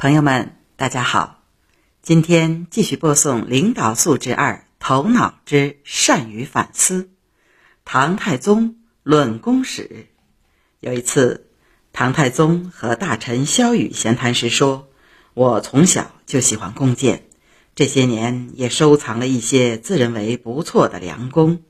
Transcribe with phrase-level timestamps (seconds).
[0.00, 1.42] 朋友们，大家好，
[2.00, 7.02] 今天继续播送《领导素质二：头脑之善于反思》。
[7.84, 10.06] 唐太宗论功史。
[10.80, 11.48] 有一次，
[11.92, 14.88] 唐太宗和大臣萧雨闲谈时说
[15.34, 17.24] ：“我从小就喜欢弓箭，
[17.74, 21.60] 这些年也收藏了一些自认为不错的良弓。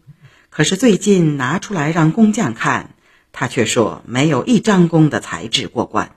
[0.51, 2.95] 可是最近拿出来让工匠看，
[3.33, 6.15] 他却说没有一张弓的材质过关。”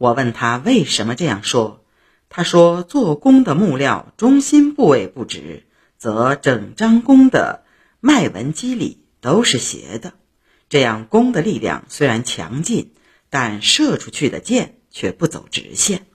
[0.00, 1.84] 我问他为什么这样说，
[2.30, 5.66] 他说：“做弓的木料中心部位不直，
[5.98, 7.64] 则整张弓的
[8.00, 10.14] 脉纹肌理都是斜的，
[10.70, 12.92] 这样弓的力量虽然强劲，
[13.28, 16.06] 但射出去的箭却不走直线。”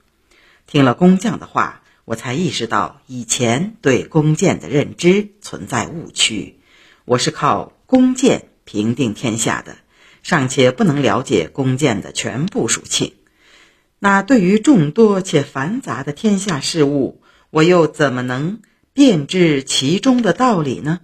[0.66, 6.58] 听了工匠的话，我才意识到以前对弓箭的认知存在误区。
[7.04, 9.76] 我是靠弓箭平定天下的，
[10.24, 13.14] 尚且不能了解弓箭的全部属性。
[13.98, 18.60] 那对于众多且繁杂的天下事物，我又怎么能
[18.92, 21.00] 辨知其中的道理呢？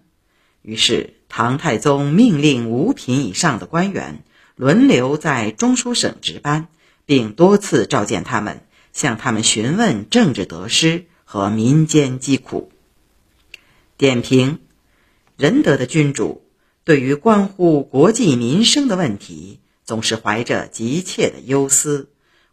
[0.61, 4.23] 于是，唐太宗命令五品以上的官员
[4.55, 6.69] 轮流在中书省值班，
[7.07, 8.61] 并多次召见他们，
[8.93, 12.71] 向他们询问政治得失和民间疾苦。
[13.97, 14.59] 点评：
[15.37, 16.45] 仁德的君主
[16.85, 22.11] 对于关乎国计民生的问题，总是怀着急切的忧思。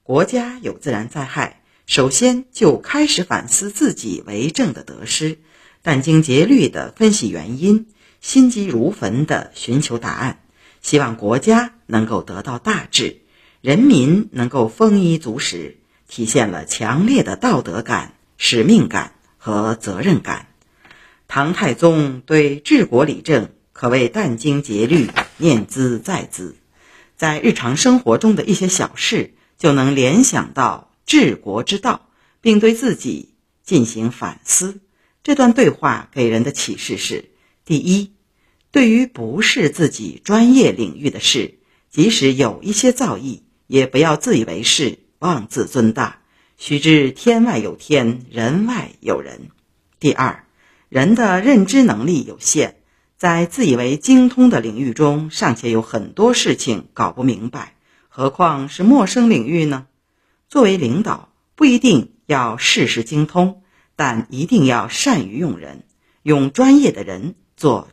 [0.10, 5.38] 国家有自然灾害，首先就开始反思自己为政的得失，
[5.84, 7.86] 殚精竭虑地分析原因，
[8.20, 10.40] 心急如焚地寻求答案，
[10.82, 13.22] 希望国家能够得到大治，
[13.62, 20.48] 人民能够丰衣足食，体现了强烈的道德感、使命感和责任感。
[21.28, 25.08] 唐太宗对治国理政可谓殚精竭虑、
[25.38, 26.56] 念兹在兹，
[27.16, 29.36] 在日常生活中的一些小事。
[29.60, 32.08] 就能联想到治国之道，
[32.40, 34.80] 并对自己进行反思。
[35.22, 37.30] 这段对话给人的启示是：
[37.66, 38.14] 第一，
[38.72, 41.60] 对于不是自己专业领域的事，
[41.92, 46.22] 即使有一些造诣，也不要自以为是、妄自尊大。
[46.58, 49.50] 须知天外有天，人外有人。
[50.00, 50.46] 第二，
[50.88, 52.76] 人的认知能力有限，
[53.18, 57.76] 在自以为精通的领域中，尚且有很多事情搞不明白。
[58.20, 59.88] 何况是陌生领域呢？
[60.50, 63.64] 作为领导，不一定要事事精通，
[63.96, 65.86] 但一定要善于用人，
[66.22, 67.88] 用专业的人做。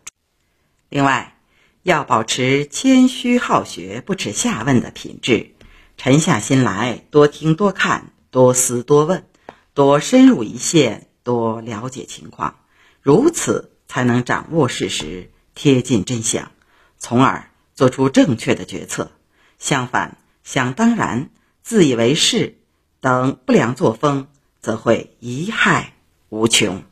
[0.88, 1.38] 另外，
[1.84, 5.54] 要保持谦虚好学、不耻下问的品质，
[5.97, 9.28] 沉下心来，多听多看，多思多问，
[9.75, 12.56] 多深入一线，多了解情况，
[13.00, 16.50] 如此才能掌握事实，贴近真相，
[16.98, 19.12] 从而做出正确的决策。
[19.58, 21.30] 相反，想当然、
[21.62, 22.58] 自以为是
[23.00, 24.28] 等不良作风，
[24.60, 25.94] 则会贻害
[26.28, 26.82] 无穷。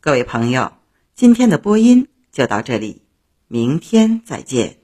[0.00, 0.72] 各位朋友，
[1.14, 3.02] 今天的播音就到这里，
[3.48, 4.83] 明天再见。